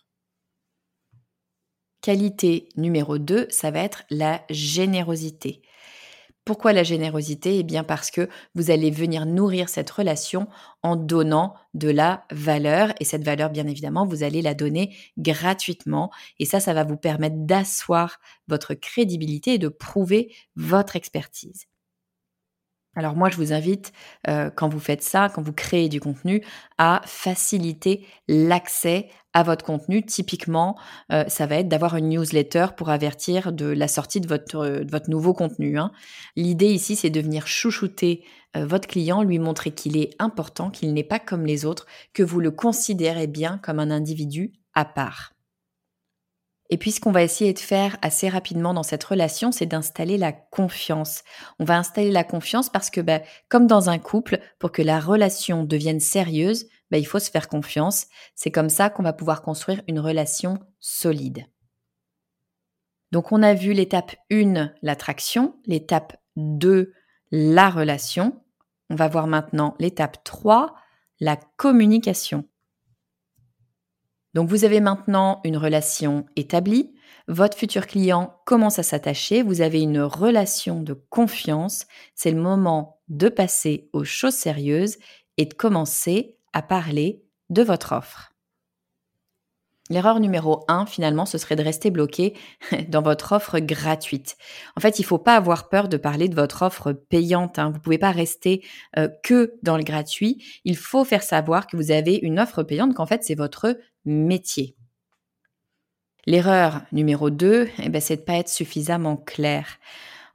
Qualité 2.00 2.68
numéro 2.76 3.18
2, 3.18 3.46
ça 3.50 3.70
va 3.70 3.80
être 3.80 4.04
la 4.10 4.42
générosité. 4.48 5.60
Pourquoi 6.46 6.72
la 6.72 6.82
générosité? 6.82 7.58
Eh 7.58 7.62
bien 7.62 7.84
parce 7.84 8.10
que 8.10 8.28
vous 8.54 8.70
allez 8.70 8.90
venir 8.90 9.26
nourrir 9.26 9.68
cette 9.68 9.90
relation 9.90 10.48
en 10.82 10.96
donnant 10.96 11.54
de 11.74 11.90
la 11.90 12.24
valeur. 12.32 12.94
Et 13.00 13.04
cette 13.04 13.24
valeur, 13.24 13.50
bien 13.50 13.66
évidemment, 13.66 14.06
vous 14.06 14.22
allez 14.22 14.40
la 14.40 14.54
donner 14.54 14.96
gratuitement. 15.18 16.10
Et 16.38 16.46
ça, 16.46 16.58
ça 16.58 16.72
va 16.72 16.84
vous 16.84 16.96
permettre 16.96 17.36
d'asseoir 17.38 18.18
votre 18.48 18.74
crédibilité 18.74 19.54
et 19.54 19.58
de 19.58 19.68
prouver 19.68 20.34
votre 20.56 20.96
expertise. 20.96 21.69
Alors 22.96 23.14
moi, 23.14 23.30
je 23.30 23.36
vous 23.36 23.52
invite, 23.52 23.92
euh, 24.28 24.50
quand 24.50 24.68
vous 24.68 24.80
faites 24.80 25.02
ça, 25.02 25.28
quand 25.32 25.42
vous 25.42 25.52
créez 25.52 25.88
du 25.88 26.00
contenu, 26.00 26.42
à 26.76 27.00
faciliter 27.04 28.04
l'accès 28.26 29.08
à 29.32 29.44
votre 29.44 29.64
contenu. 29.64 30.04
Typiquement, 30.04 30.76
euh, 31.12 31.24
ça 31.28 31.46
va 31.46 31.56
être 31.56 31.68
d'avoir 31.68 31.96
une 31.96 32.08
newsletter 32.08 32.66
pour 32.76 32.90
avertir 32.90 33.52
de 33.52 33.66
la 33.66 33.86
sortie 33.86 34.20
de 34.20 34.26
votre, 34.26 34.82
votre 34.90 35.08
nouveau 35.08 35.34
contenu. 35.34 35.78
Hein. 35.78 35.92
L'idée 36.34 36.72
ici, 36.72 36.96
c'est 36.96 37.10
de 37.10 37.20
venir 37.20 37.46
chouchouter 37.46 38.24
euh, 38.56 38.66
votre 38.66 38.88
client, 38.88 39.22
lui 39.22 39.38
montrer 39.38 39.70
qu'il 39.70 39.96
est 39.96 40.10
important, 40.18 40.70
qu'il 40.70 40.92
n'est 40.92 41.04
pas 41.04 41.20
comme 41.20 41.46
les 41.46 41.64
autres, 41.64 41.86
que 42.12 42.24
vous 42.24 42.40
le 42.40 42.50
considérez 42.50 43.28
bien 43.28 43.58
comme 43.58 43.78
un 43.78 43.92
individu 43.92 44.52
à 44.74 44.84
part. 44.84 45.32
Et 46.70 46.78
puis 46.78 46.92
ce 46.92 47.00
qu'on 47.00 47.10
va 47.10 47.24
essayer 47.24 47.52
de 47.52 47.58
faire 47.58 47.96
assez 48.00 48.28
rapidement 48.28 48.72
dans 48.72 48.84
cette 48.84 49.02
relation, 49.02 49.50
c'est 49.50 49.66
d'installer 49.66 50.16
la 50.16 50.32
confiance. 50.32 51.24
On 51.58 51.64
va 51.64 51.76
installer 51.76 52.12
la 52.12 52.22
confiance 52.24 52.70
parce 52.70 52.90
que, 52.90 53.00
bah, 53.00 53.20
comme 53.48 53.66
dans 53.66 53.90
un 53.90 53.98
couple, 53.98 54.38
pour 54.60 54.70
que 54.70 54.80
la 54.80 55.00
relation 55.00 55.64
devienne 55.64 55.98
sérieuse, 55.98 56.66
bah, 56.90 56.98
il 56.98 57.06
faut 57.06 57.18
se 57.18 57.30
faire 57.30 57.48
confiance. 57.48 58.06
C'est 58.36 58.52
comme 58.52 58.70
ça 58.70 58.88
qu'on 58.88 59.02
va 59.02 59.12
pouvoir 59.12 59.42
construire 59.42 59.82
une 59.88 59.98
relation 59.98 60.58
solide. 60.78 61.44
Donc 63.10 63.32
on 63.32 63.42
a 63.42 63.54
vu 63.54 63.72
l'étape 63.72 64.14
1, 64.30 64.72
l'attraction, 64.82 65.56
l'étape 65.66 66.16
2, 66.36 66.92
la 67.32 67.68
relation. 67.68 68.40
On 68.90 68.94
va 68.94 69.08
voir 69.08 69.26
maintenant 69.26 69.74
l'étape 69.80 70.22
3, 70.22 70.74
la 71.18 71.36
communication. 71.56 72.44
Donc 74.34 74.48
vous 74.48 74.64
avez 74.64 74.80
maintenant 74.80 75.40
une 75.44 75.56
relation 75.56 76.26
établie, 76.36 76.94
votre 77.26 77.56
futur 77.56 77.86
client 77.86 78.36
commence 78.44 78.78
à 78.78 78.82
s'attacher, 78.82 79.42
vous 79.42 79.60
avez 79.60 79.80
une 79.82 80.00
relation 80.00 80.82
de 80.82 80.94
confiance, 81.10 81.86
c'est 82.14 82.30
le 82.30 82.40
moment 82.40 83.00
de 83.08 83.28
passer 83.28 83.88
aux 83.92 84.04
choses 84.04 84.34
sérieuses 84.34 84.98
et 85.36 85.46
de 85.46 85.54
commencer 85.54 86.36
à 86.52 86.62
parler 86.62 87.24
de 87.50 87.62
votre 87.62 87.92
offre. 87.92 88.29
L'erreur 89.90 90.20
numéro 90.20 90.64
1, 90.68 90.86
finalement, 90.86 91.26
ce 91.26 91.36
serait 91.36 91.56
de 91.56 91.64
rester 91.64 91.90
bloqué 91.90 92.34
dans 92.88 93.02
votre 93.02 93.32
offre 93.32 93.58
gratuite. 93.58 94.36
En 94.76 94.80
fait, 94.80 95.00
il 95.00 95.02
ne 95.02 95.06
faut 95.08 95.18
pas 95.18 95.34
avoir 95.34 95.68
peur 95.68 95.88
de 95.88 95.96
parler 95.96 96.28
de 96.28 96.36
votre 96.36 96.62
offre 96.62 96.92
payante. 96.92 97.58
Hein. 97.58 97.70
Vous 97.70 97.78
ne 97.78 97.82
pouvez 97.82 97.98
pas 97.98 98.12
rester 98.12 98.64
euh, 98.96 99.08
que 99.24 99.54
dans 99.64 99.76
le 99.76 99.82
gratuit. 99.82 100.44
Il 100.64 100.76
faut 100.76 101.04
faire 101.04 101.24
savoir 101.24 101.66
que 101.66 101.76
vous 101.76 101.90
avez 101.90 102.14
une 102.22 102.38
offre 102.38 102.62
payante, 102.62 102.94
qu'en 102.94 103.06
fait, 103.06 103.24
c'est 103.24 103.34
votre 103.34 103.76
métier. 104.04 104.76
L'erreur 106.24 106.82
numéro 106.92 107.28
2, 107.28 107.68
eh 107.82 107.88
ben, 107.88 108.00
c'est 108.00 108.16
de 108.16 108.20
ne 108.20 108.26
pas 108.26 108.34
être 108.34 108.48
suffisamment 108.48 109.16
clair. 109.16 109.66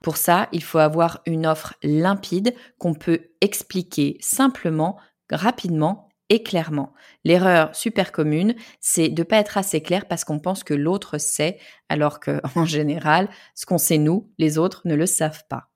Pour 0.01 0.17
ça, 0.17 0.49
il 0.51 0.63
faut 0.63 0.79
avoir 0.79 1.21
une 1.25 1.47
offre 1.47 1.75
limpide 1.81 2.53
qu'on 2.77 2.93
peut 2.93 3.29
expliquer 3.39 4.17
simplement, 4.19 4.97
rapidement 5.31 6.04
et 6.29 6.43
clairement. 6.43 6.93
L'erreur 7.23 7.75
super 7.75 8.11
commune, 8.11 8.55
c'est 8.79 9.09
de 9.09 9.21
ne 9.21 9.27
pas 9.27 9.37
être 9.37 9.57
assez 9.57 9.81
clair 9.81 10.07
parce 10.07 10.23
qu'on 10.23 10.39
pense 10.39 10.63
que 10.63 10.73
l'autre 10.73 11.17
sait, 11.17 11.59
alors 11.89 12.19
que 12.19 12.41
en 12.55 12.65
général, 12.65 13.29
ce 13.53 13.65
qu'on 13.65 13.77
sait 13.77 13.97
nous, 13.97 14.31
les 14.37 14.57
autres 14.57 14.81
ne 14.85 14.95
le 14.95 15.05
savent 15.05 15.43
pas. 15.49 15.69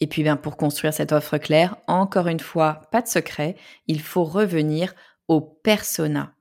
Et 0.00 0.06
puis 0.06 0.22
bien 0.22 0.36
pour 0.36 0.56
construire 0.56 0.94
cette 0.94 1.12
offre 1.12 1.38
claire, 1.38 1.76
encore 1.88 2.28
une 2.28 2.40
fois, 2.40 2.82
pas 2.92 3.02
de 3.02 3.08
secret, 3.08 3.56
il 3.88 4.00
faut 4.00 4.24
revenir 4.24 4.94
au 5.26 5.40
persona. 5.40 6.34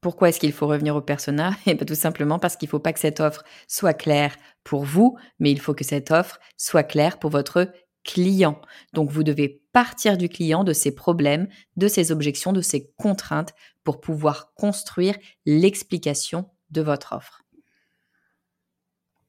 Pourquoi 0.00 0.28
est-ce 0.28 0.40
qu'il 0.40 0.52
faut 0.52 0.68
revenir 0.68 0.96
au 0.96 1.02
persona? 1.02 1.52
Eh 1.66 1.74
bien 1.74 1.84
tout 1.84 1.94
simplement 1.94 2.38
parce 2.38 2.56
qu'il 2.56 2.66
ne 2.66 2.70
faut 2.70 2.78
pas 2.78 2.92
que 2.92 3.00
cette 3.00 3.20
offre 3.20 3.44
soit 3.66 3.94
claire 3.94 4.36
pour 4.64 4.84
vous, 4.84 5.18
mais 5.38 5.50
il 5.50 5.60
faut 5.60 5.74
que 5.74 5.84
cette 5.84 6.10
offre 6.10 6.38
soit 6.56 6.84
claire 6.84 7.18
pour 7.18 7.30
votre 7.30 7.70
client. 8.04 8.60
Donc 8.94 9.10
vous 9.10 9.22
devez 9.22 9.62
partir 9.78 10.18
du 10.18 10.28
client, 10.28 10.64
de 10.64 10.72
ses 10.72 10.92
problèmes, 10.92 11.46
de 11.76 11.86
ses 11.86 12.10
objections, 12.10 12.52
de 12.52 12.60
ses 12.60 12.90
contraintes 12.96 13.54
pour 13.84 14.00
pouvoir 14.00 14.52
construire 14.54 15.14
l'explication 15.46 16.50
de 16.70 16.80
votre 16.80 17.12
offre. 17.12 17.44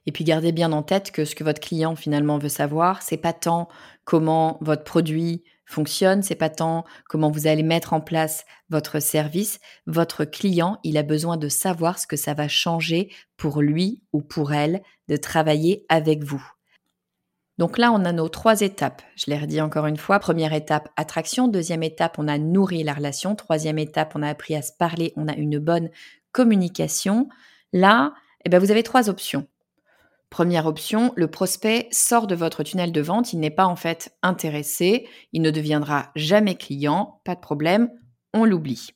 Et 0.07 0.11
puis 0.11 0.23
gardez 0.23 0.51
bien 0.51 0.71
en 0.71 0.81
tête 0.81 1.11
que 1.11 1.23
ce 1.23 1.35
que 1.35 1.43
votre 1.43 1.61
client 1.61 1.95
finalement 1.95 2.39
veut 2.39 2.49
savoir, 2.49 3.03
c'est 3.03 3.17
pas 3.17 3.31
tant 3.31 3.67
comment 4.05 4.57
votre 4.61 4.83
produit 4.83 5.43
fonctionne, 5.67 6.23
c'est 6.23 6.33
pas 6.33 6.49
tant 6.49 6.83
comment 7.07 7.29
vous 7.29 7.45
allez 7.45 7.61
mettre 7.61 7.93
en 7.93 8.01
place 8.01 8.43
votre 8.71 8.99
service. 8.99 9.59
Votre 9.85 10.25
client, 10.25 10.79
il 10.83 10.97
a 10.97 11.03
besoin 11.03 11.37
de 11.37 11.47
savoir 11.47 11.99
ce 11.99 12.07
que 12.07 12.17
ça 12.17 12.33
va 12.33 12.47
changer 12.47 13.13
pour 13.37 13.61
lui 13.61 14.01
ou 14.13 14.23
pour 14.23 14.51
elle 14.51 14.81
de 15.09 15.15
travailler 15.15 15.85
avec 15.89 16.23
vous. 16.23 16.43
Donc 17.59 17.77
là, 17.77 17.91
on 17.91 18.05
a 18.05 18.13
nos 18.13 18.29
trois 18.29 18.61
étapes. 18.61 19.01
Je 19.17 19.25
l'ai 19.27 19.37
redit 19.37 19.59
encore 19.59 19.85
une 19.85 19.97
fois. 19.97 20.19
Première 20.19 20.53
étape, 20.53 20.87
attraction. 20.95 21.49
Deuxième 21.49 21.83
étape, 21.83 22.17
on 22.17 22.29
a 22.29 22.37
nourri 22.37 22.83
la 22.83 22.93
relation. 22.93 23.35
Troisième 23.35 23.77
étape, 23.77 24.13
on 24.15 24.23
a 24.23 24.29
appris 24.29 24.55
à 24.55 24.61
se 24.61 24.71
parler. 24.71 25.11
On 25.17 25.27
a 25.27 25.35
une 25.35 25.59
bonne 25.59 25.89
communication. 26.31 27.27
Là, 27.73 28.13
eh 28.45 28.49
ben, 28.49 28.59
vous 28.59 28.71
avez 28.71 28.81
trois 28.81 29.09
options. 29.09 29.45
Première 30.29 30.67
option, 30.67 31.11
le 31.17 31.29
prospect 31.29 31.89
sort 31.91 32.27
de 32.27 32.35
votre 32.35 32.63
tunnel 32.63 32.93
de 32.93 33.01
vente. 33.01 33.33
Il 33.33 33.41
n'est 33.41 33.49
pas 33.49 33.65
en 33.65 33.75
fait 33.75 34.15
intéressé. 34.23 35.09
Il 35.33 35.41
ne 35.41 35.51
deviendra 35.51 36.11
jamais 36.15 36.55
client. 36.55 37.19
Pas 37.25 37.35
de 37.35 37.41
problème. 37.41 37.89
On 38.33 38.45
l'oublie. 38.45 38.91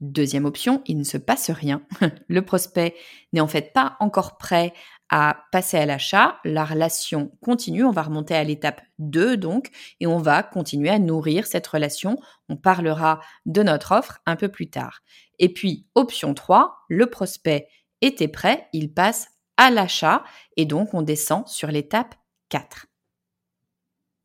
Deuxième 0.00 0.46
option, 0.46 0.80
il 0.86 0.96
ne 0.96 1.04
se 1.04 1.18
passe 1.18 1.50
rien. 1.50 1.82
Le 2.28 2.40
prospect 2.40 2.94
n'est 3.34 3.40
en 3.40 3.48
fait 3.48 3.74
pas 3.74 3.96
encore 4.00 4.38
prêt 4.38 4.72
à 5.10 5.44
passer 5.52 5.78
à 5.78 5.86
l'achat, 5.86 6.38
la 6.44 6.64
relation 6.64 7.32
continue, 7.40 7.84
on 7.84 7.90
va 7.90 8.02
remonter 8.02 8.34
à 8.34 8.44
l'étape 8.44 8.82
2 8.98 9.36
donc, 9.36 9.70
et 10.00 10.06
on 10.06 10.18
va 10.18 10.42
continuer 10.42 10.90
à 10.90 10.98
nourrir 10.98 11.46
cette 11.46 11.66
relation. 11.66 12.18
On 12.48 12.56
parlera 12.56 13.20
de 13.46 13.62
notre 13.62 13.92
offre 13.92 14.20
un 14.26 14.36
peu 14.36 14.48
plus 14.48 14.68
tard. 14.70 15.00
Et 15.38 15.52
puis, 15.52 15.86
option 15.94 16.34
3, 16.34 16.84
le 16.88 17.06
prospect 17.06 17.68
était 18.00 18.28
prêt, 18.28 18.68
il 18.72 18.92
passe 18.92 19.28
à 19.56 19.70
l'achat, 19.70 20.24
et 20.56 20.66
donc 20.66 20.94
on 20.94 21.02
descend 21.02 21.48
sur 21.48 21.68
l'étape 21.68 22.14
4. 22.48 22.86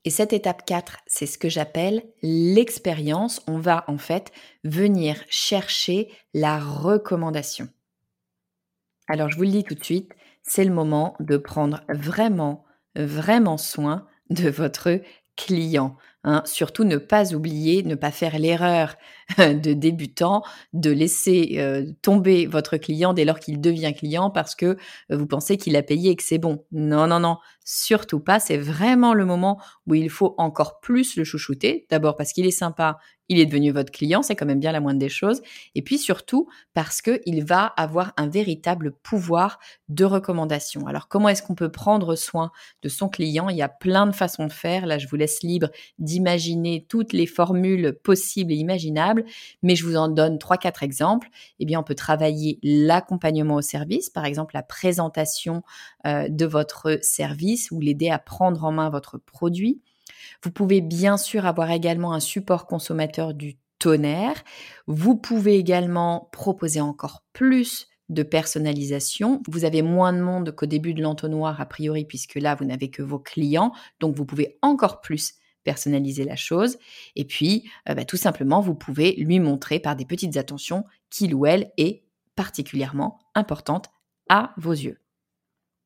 Et 0.05 0.09
cette 0.09 0.33
étape 0.33 0.65
4, 0.65 0.97
c'est 1.07 1.25
ce 1.25 1.37
que 1.37 1.47
j'appelle 1.47 2.03
l'expérience. 2.21 3.41
On 3.47 3.57
va 3.57 3.85
en 3.87 3.97
fait 3.97 4.33
venir 4.63 5.23
chercher 5.29 6.11
la 6.33 6.59
recommandation. 6.59 7.69
Alors 9.07 9.29
je 9.29 9.37
vous 9.37 9.43
le 9.43 9.49
dis 9.49 9.63
tout 9.63 9.75
de 9.75 9.83
suite, 9.83 10.13
c'est 10.43 10.65
le 10.65 10.73
moment 10.73 11.15
de 11.19 11.37
prendre 11.37 11.81
vraiment, 11.89 12.65
vraiment 12.95 13.57
soin 13.57 14.05
de 14.29 14.49
votre 14.49 14.99
client. 15.35 15.97
Hein. 16.23 16.41
Surtout 16.45 16.83
ne 16.83 16.97
pas 16.97 17.33
oublier, 17.33 17.83
ne 17.83 17.95
pas 17.95 18.11
faire 18.11 18.37
l'erreur 18.39 18.95
de 19.37 19.73
débutant, 19.73 20.43
de 20.71 20.91
laisser 20.91 21.55
euh, 21.57 21.85
tomber 22.01 22.45
votre 22.45 22.77
client 22.77 23.13
dès 23.13 23.25
lors 23.25 23.39
qu'il 23.39 23.59
devient 23.59 23.93
client 23.93 24.29
parce 24.29 24.55
que 24.55 24.65
euh, 25.11 25.17
vous 25.17 25.27
pensez 25.27 25.57
qu'il 25.57 25.75
a 25.75 25.83
payé 25.83 26.11
et 26.11 26.15
que 26.15 26.23
c'est 26.23 26.37
bon. 26.37 26.65
Non, 26.71 27.07
non, 27.07 27.19
non, 27.19 27.37
surtout 27.63 28.19
pas. 28.19 28.39
C'est 28.39 28.57
vraiment 28.57 29.13
le 29.13 29.25
moment 29.25 29.59
où 29.87 29.95
il 29.95 30.09
faut 30.09 30.35
encore 30.37 30.79
plus 30.79 31.15
le 31.15 31.23
chouchouter. 31.23 31.85
D'abord 31.89 32.15
parce 32.15 32.33
qu'il 32.33 32.45
est 32.45 32.51
sympa 32.51 32.97
il 33.29 33.39
est 33.39 33.45
devenu 33.45 33.71
votre 33.71 33.91
client, 33.91 34.21
c'est 34.21 34.35
quand 34.35 34.45
même 34.45 34.59
bien 34.59 34.71
la 34.71 34.81
moindre 34.81 34.99
des 34.99 35.09
choses. 35.09 35.41
Et 35.75 35.81
puis 35.81 35.97
surtout 35.97 36.47
parce 36.73 37.01
qu'il 37.01 37.43
va 37.43 37.65
avoir 37.65 38.13
un 38.17 38.27
véritable 38.27 38.91
pouvoir 38.91 39.59
de 39.89 40.05
recommandation. 40.05 40.87
Alors 40.87 41.07
comment 41.07 41.29
est-ce 41.29 41.41
qu'on 41.41 41.55
peut 41.55 41.71
prendre 41.71 42.15
soin 42.15 42.51
de 42.81 42.89
son 42.89 43.09
client? 43.09 43.49
Il 43.49 43.55
y 43.57 43.61
a 43.61 43.69
plein 43.69 44.07
de 44.07 44.11
façons 44.11 44.45
de 44.45 44.51
faire. 44.51 44.85
Là, 44.85 44.97
je 44.97 45.07
vous 45.07 45.15
laisse 45.15 45.41
libre 45.41 45.69
d'imaginer 45.99 46.85
toutes 46.89 47.13
les 47.13 47.25
formules 47.25 47.97
possibles 48.03 48.51
et 48.51 48.55
imaginables, 48.55 49.23
mais 49.61 49.75
je 49.75 49.85
vous 49.85 49.95
en 49.95 50.09
donne 50.09 50.37
trois, 50.37 50.57
quatre 50.57 50.83
exemples. 50.83 51.29
Eh 51.59 51.65
bien, 51.65 51.79
on 51.79 51.83
peut 51.83 51.95
travailler 51.95 52.59
l'accompagnement 52.61 53.55
au 53.55 53.61
service, 53.61 54.09
par 54.09 54.25
exemple 54.25 54.53
la 54.53 54.63
présentation 54.63 55.63
euh, 56.05 56.27
de 56.29 56.45
votre 56.45 56.99
service 57.01 57.52
ou 57.71 57.79
l'aider 57.79 58.09
à 58.09 58.19
prendre 58.19 58.63
en 58.63 58.71
main 58.71 58.89
votre 58.89 59.17
produit. 59.17 59.81
Vous 60.43 60.51
pouvez 60.51 60.81
bien 60.81 61.17
sûr 61.17 61.45
avoir 61.45 61.71
également 61.71 62.13
un 62.13 62.19
support 62.19 62.67
consommateur 62.67 63.33
du 63.33 63.57
tonnerre. 63.79 64.43
Vous 64.87 65.15
pouvez 65.15 65.57
également 65.57 66.29
proposer 66.31 66.81
encore 66.81 67.23
plus 67.33 67.87
de 68.09 68.23
personnalisation. 68.23 69.41
Vous 69.47 69.65
avez 69.65 69.81
moins 69.81 70.13
de 70.13 70.21
monde 70.21 70.51
qu'au 70.51 70.65
début 70.65 70.93
de 70.93 71.01
l'entonnoir, 71.01 71.59
a 71.59 71.65
priori, 71.65 72.05
puisque 72.05 72.35
là, 72.35 72.55
vous 72.55 72.65
n'avez 72.65 72.89
que 72.89 73.01
vos 73.01 73.19
clients. 73.19 73.73
Donc, 73.99 74.15
vous 74.15 74.25
pouvez 74.25 74.57
encore 74.61 75.01
plus 75.01 75.35
personnaliser 75.63 76.25
la 76.25 76.35
chose. 76.35 76.77
Et 77.15 77.25
puis, 77.25 77.69
euh, 77.89 77.95
bah, 77.95 78.05
tout 78.05 78.17
simplement, 78.17 78.61
vous 78.61 78.75
pouvez 78.75 79.13
lui 79.15 79.39
montrer 79.39 79.79
par 79.79 79.95
des 79.95 80.05
petites 80.05 80.37
attentions 80.37 80.83
qu'il 81.09 81.33
ou 81.33 81.45
elle 81.45 81.71
est 81.77 82.03
particulièrement 82.35 83.19
importante 83.35 83.89
à 84.29 84.53
vos 84.57 84.71
yeux. 84.71 85.02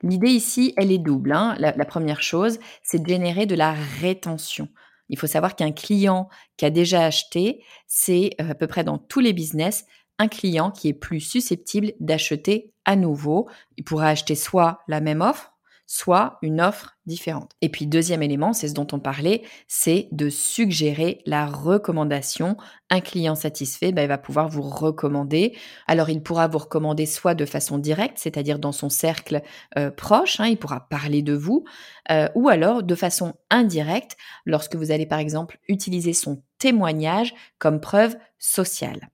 L'idée 0.03 0.29
ici, 0.29 0.73
elle 0.77 0.91
est 0.91 0.97
double. 0.97 1.31
Hein. 1.31 1.55
La, 1.59 1.75
la 1.75 1.85
première 1.85 2.21
chose, 2.21 2.59
c'est 2.83 3.01
de 3.01 3.07
générer 3.07 3.45
de 3.45 3.55
la 3.55 3.73
rétention. 3.99 4.69
Il 5.09 5.17
faut 5.17 5.27
savoir 5.27 5.55
qu'un 5.55 5.71
client 5.71 6.29
qui 6.57 6.65
a 6.65 6.69
déjà 6.69 7.05
acheté, 7.05 7.63
c'est 7.87 8.31
euh, 8.41 8.51
à 8.51 8.55
peu 8.55 8.67
près 8.67 8.83
dans 8.83 8.97
tous 8.97 9.19
les 9.19 9.33
business, 9.33 9.85
un 10.19 10.27
client 10.27 10.71
qui 10.71 10.89
est 10.89 10.93
plus 10.93 11.19
susceptible 11.19 11.93
d'acheter 11.99 12.71
à 12.85 12.95
nouveau. 12.95 13.47
Il 13.77 13.83
pourra 13.83 14.09
acheter 14.09 14.35
soit 14.35 14.79
la 14.87 14.99
même 14.99 15.21
offre, 15.21 15.53
soit 15.87 16.37
une 16.41 16.59
offre 16.59 16.97
différente. 17.05 17.53
Et 17.61 17.69
puis 17.69 17.87
deuxième 17.87 18.21
élément, 18.21 18.51
c'est 18.51 18.67
ce 18.67 18.73
dont 18.73 18.87
on 18.91 18.99
parlait, 18.99 19.41
c'est 19.67 20.09
de 20.11 20.29
suggérer 20.29 21.21
la 21.25 21.47
recommandation. 21.47 22.57
Un 22.89 22.99
client 22.99 23.35
satisfait, 23.35 23.93
ben, 23.93 24.01
il 24.01 24.07
va 24.09 24.17
pouvoir 24.17 24.49
vous 24.49 24.61
recommander. 24.61 25.57
Alors 25.87 26.09
il 26.09 26.21
pourra 26.21 26.49
vous 26.49 26.57
recommander 26.57 27.05
soit 27.05 27.35
de 27.35 27.45
façon 27.45 27.77
directe, 27.77 28.17
c'est-à-dire 28.17 28.59
dans 28.59 28.73
son 28.73 28.89
cercle 28.89 29.41
euh, 29.77 29.89
proche, 29.89 30.41
hein, 30.41 30.47
il 30.47 30.57
pourra 30.57 30.89
parler 30.89 31.21
de 31.21 31.33
vous, 31.33 31.63
euh, 32.11 32.27
ou 32.35 32.49
alors 32.49 32.83
de 32.83 32.95
façon 32.95 33.35
indirecte, 33.49 34.17
lorsque 34.45 34.75
vous 34.75 34.91
allez 34.91 35.05
par 35.05 35.19
exemple 35.19 35.57
utiliser 35.69 36.11
son 36.11 36.43
témoignage 36.59 37.33
comme 37.59 37.79
preuve 37.79 38.17
sociale. 38.39 39.09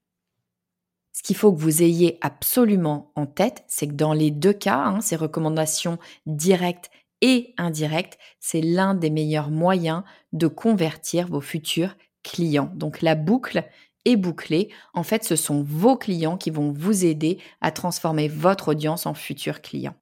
Ce 1.13 1.21
qu'il 1.21 1.35
faut 1.35 1.53
que 1.53 1.61
vous 1.61 1.83
ayez 1.83 2.17
absolument 2.21 3.11
en 3.15 3.27
tête, 3.27 3.63
c'est 3.67 3.87
que 3.87 3.93
dans 3.93 4.13
les 4.13 4.31
deux 4.31 4.53
cas, 4.53 4.83
hein, 4.83 4.99
ces 4.99 5.15
recommandations 5.15 5.99
directes 6.25 6.89
et 7.21 7.53
indirectes, 7.57 8.17
c'est 8.39 8.61
l'un 8.61 8.95
des 8.95 9.09
meilleurs 9.09 9.51
moyens 9.51 10.03
de 10.33 10.47
convertir 10.47 11.27
vos 11.27 11.39
futurs 11.39 11.95
clients. 12.23 12.71
Donc 12.75 13.01
la 13.01 13.15
boucle 13.15 13.63
est 14.05 14.17
bouclée. 14.17 14.69
En 14.93 15.03
fait, 15.03 15.23
ce 15.23 15.35
sont 15.35 15.63
vos 15.63 15.95
clients 15.95 16.37
qui 16.37 16.49
vont 16.49 16.73
vous 16.73 17.05
aider 17.05 17.37
à 17.61 17.71
transformer 17.71 18.27
votre 18.27 18.69
audience 18.69 19.05
en 19.05 19.13
futurs 19.13 19.61
clients. 19.61 19.95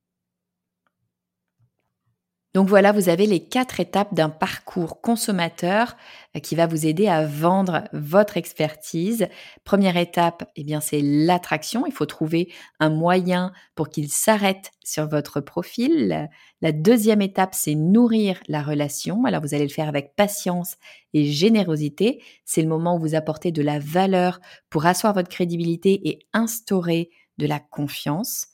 Donc 2.53 2.67
voilà, 2.67 2.91
vous 2.91 3.07
avez 3.07 3.27
les 3.27 3.47
quatre 3.47 3.79
étapes 3.79 4.13
d'un 4.13 4.27
parcours 4.29 4.99
consommateur 4.99 5.95
euh, 6.35 6.39
qui 6.41 6.55
va 6.55 6.67
vous 6.67 6.85
aider 6.85 7.07
à 7.07 7.25
vendre 7.25 7.85
votre 7.93 8.35
expertise. 8.35 9.27
Première 9.63 9.95
étape, 9.95 10.43
eh 10.57 10.65
bien 10.65 10.81
c'est 10.81 10.99
l'attraction. 11.01 11.85
Il 11.85 11.93
faut 11.93 12.05
trouver 12.05 12.51
un 12.81 12.89
moyen 12.89 13.53
pour 13.73 13.87
qu'il 13.87 14.09
s'arrête 14.09 14.71
sur 14.83 15.07
votre 15.07 15.39
profil. 15.39 16.29
La 16.61 16.73
deuxième 16.73 17.21
étape, 17.21 17.55
c'est 17.55 17.75
nourrir 17.75 18.41
la 18.49 18.61
relation. 18.61 19.23
Alors 19.23 19.41
vous 19.41 19.53
allez 19.53 19.67
le 19.67 19.73
faire 19.73 19.87
avec 19.87 20.13
patience 20.17 20.75
et 21.13 21.31
générosité. 21.31 22.21
C'est 22.43 22.61
le 22.61 22.67
moment 22.67 22.97
où 22.97 22.99
vous 22.99 23.15
apportez 23.15 23.53
de 23.53 23.61
la 23.61 23.79
valeur 23.79 24.41
pour 24.69 24.85
asseoir 24.85 25.13
votre 25.13 25.29
crédibilité 25.29 26.09
et 26.09 26.19
instaurer 26.33 27.11
de 27.37 27.47
la 27.47 27.59
confiance. 27.59 28.50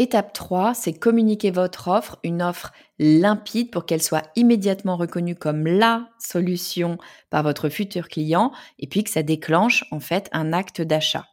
Étape 0.00 0.32
3, 0.32 0.74
c'est 0.74 0.92
communiquer 0.92 1.50
votre 1.50 1.88
offre, 1.88 2.20
une 2.22 2.40
offre 2.40 2.72
limpide 3.00 3.72
pour 3.72 3.84
qu'elle 3.84 4.02
soit 4.02 4.30
immédiatement 4.36 4.96
reconnue 4.96 5.34
comme 5.34 5.66
la 5.66 6.08
solution 6.20 6.98
par 7.30 7.42
votre 7.42 7.68
futur 7.68 8.06
client 8.06 8.52
et 8.78 8.86
puis 8.86 9.02
que 9.02 9.10
ça 9.10 9.24
déclenche 9.24 9.84
en 9.90 9.98
fait 9.98 10.28
un 10.30 10.52
acte 10.52 10.80
d'achat. 10.80 11.26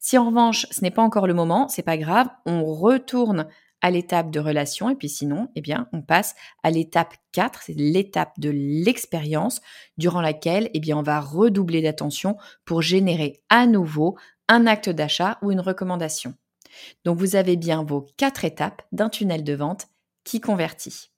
Si 0.00 0.18
en 0.18 0.26
revanche 0.26 0.66
ce 0.72 0.82
n'est 0.82 0.90
pas 0.90 1.02
encore 1.02 1.28
le 1.28 1.34
moment, 1.34 1.68
c'est 1.68 1.84
pas 1.84 1.96
grave, 1.96 2.26
on 2.46 2.64
retourne 2.64 3.46
à 3.80 3.92
l'étape 3.92 4.32
de 4.32 4.40
relation 4.40 4.90
et 4.90 4.96
puis 4.96 5.08
sinon, 5.08 5.48
eh 5.54 5.60
bien, 5.60 5.86
on 5.92 6.02
passe 6.02 6.34
à 6.64 6.70
l'étape 6.70 7.14
4, 7.30 7.62
c'est 7.62 7.78
l'étape 7.78 8.32
de 8.38 8.50
l'expérience 8.50 9.60
durant 9.98 10.20
laquelle 10.20 10.68
eh 10.74 10.80
bien, 10.80 10.98
on 10.98 11.02
va 11.02 11.20
redoubler 11.20 11.80
d'attention 11.80 12.36
pour 12.64 12.82
générer 12.82 13.40
à 13.50 13.66
nouveau 13.66 14.16
un 14.48 14.66
acte 14.66 14.90
d'achat 14.90 15.38
ou 15.42 15.52
une 15.52 15.60
recommandation. 15.60 16.34
Donc 17.04 17.18
vous 17.18 17.36
avez 17.36 17.56
bien 17.56 17.82
vos 17.82 18.06
quatre 18.16 18.44
étapes 18.44 18.82
d'un 18.92 19.08
tunnel 19.08 19.44
de 19.44 19.54
vente 19.54 19.88
qui 20.24 20.40
convertit. 20.40 21.10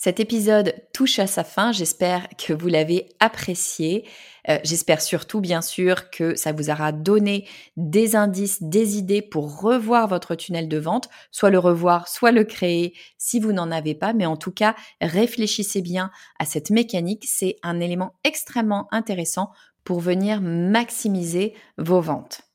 Cet 0.00 0.20
épisode 0.20 0.76
touche 0.94 1.18
à 1.18 1.26
sa 1.26 1.42
fin, 1.42 1.72
j'espère 1.72 2.28
que 2.38 2.52
vous 2.52 2.68
l'avez 2.68 3.08
apprécié. 3.18 4.06
Euh, 4.48 4.60
j'espère 4.62 5.02
surtout 5.02 5.40
bien 5.40 5.60
sûr 5.60 6.10
que 6.10 6.36
ça 6.36 6.52
vous 6.52 6.70
aura 6.70 6.92
donné 6.92 7.48
des 7.76 8.14
indices, 8.14 8.62
des 8.62 8.96
idées 8.96 9.22
pour 9.22 9.60
revoir 9.60 10.06
votre 10.06 10.36
tunnel 10.36 10.68
de 10.68 10.78
vente, 10.78 11.08
soit 11.32 11.50
le 11.50 11.58
revoir, 11.58 12.06
soit 12.06 12.30
le 12.30 12.44
créer 12.44 12.94
si 13.18 13.40
vous 13.40 13.52
n'en 13.52 13.72
avez 13.72 13.96
pas, 13.96 14.12
mais 14.12 14.24
en 14.24 14.36
tout 14.36 14.52
cas 14.52 14.76
réfléchissez 15.00 15.82
bien 15.82 16.12
à 16.38 16.44
cette 16.44 16.70
mécanique, 16.70 17.24
c'est 17.26 17.56
un 17.64 17.80
élément 17.80 18.14
extrêmement 18.22 18.86
intéressant 18.92 19.50
pour 19.82 19.98
venir 19.98 20.40
maximiser 20.40 21.54
vos 21.76 22.00
ventes. 22.00 22.47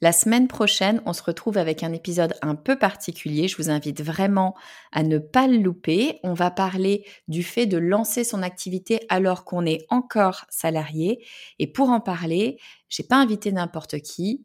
La 0.00 0.12
semaine 0.12 0.48
prochaine, 0.48 1.02
on 1.06 1.12
se 1.12 1.22
retrouve 1.22 1.58
avec 1.58 1.82
un 1.82 1.92
épisode 1.92 2.34
un 2.42 2.54
peu 2.54 2.78
particulier. 2.78 3.48
Je 3.48 3.56
vous 3.56 3.70
invite 3.70 4.02
vraiment 4.02 4.54
à 4.92 5.02
ne 5.02 5.18
pas 5.18 5.46
le 5.46 5.58
louper. 5.58 6.20
On 6.22 6.34
va 6.34 6.50
parler 6.50 7.04
du 7.28 7.42
fait 7.42 7.66
de 7.66 7.78
lancer 7.78 8.24
son 8.24 8.42
activité 8.42 9.00
alors 9.08 9.44
qu'on 9.44 9.66
est 9.66 9.86
encore 9.88 10.46
salarié. 10.48 11.24
Et 11.58 11.66
pour 11.66 11.90
en 11.90 12.00
parler, 12.00 12.58
j'ai 12.88 13.02
pas 13.02 13.16
invité 13.16 13.52
n'importe 13.52 14.00
qui. 14.00 14.44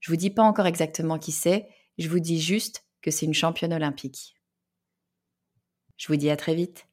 Je 0.00 0.10
vous 0.10 0.16
dis 0.16 0.30
pas 0.30 0.42
encore 0.42 0.66
exactement 0.66 1.18
qui 1.18 1.32
c'est. 1.32 1.68
Je 1.98 2.08
vous 2.08 2.20
dis 2.20 2.40
juste 2.40 2.84
que 3.02 3.10
c'est 3.10 3.26
une 3.26 3.34
championne 3.34 3.72
olympique. 3.72 4.34
Je 5.96 6.08
vous 6.08 6.16
dis 6.16 6.30
à 6.30 6.36
très 6.36 6.54
vite. 6.54 6.86